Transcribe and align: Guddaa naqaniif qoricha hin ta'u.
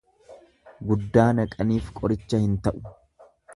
Guddaa 0.91 1.27
naqaniif 1.41 1.93
qoricha 2.01 2.43
hin 2.47 2.59
ta'u. 2.69 2.85